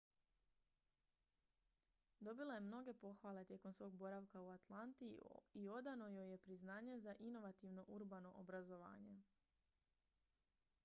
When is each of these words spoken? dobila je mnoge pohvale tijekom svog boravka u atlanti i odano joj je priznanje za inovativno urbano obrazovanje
dobila 2.27 2.53
je 2.55 2.59
mnoge 2.67 2.93
pohvale 3.01 3.43
tijekom 3.45 3.73
svog 3.73 3.93
boravka 3.95 4.41
u 4.41 4.49
atlanti 4.49 5.19
i 5.53 5.69
odano 5.69 6.07
joj 6.09 6.31
je 6.31 6.37
priznanje 6.37 6.99
za 6.99 7.15
inovativno 7.19 7.85
urbano 7.87 8.33
obrazovanje 8.35 9.21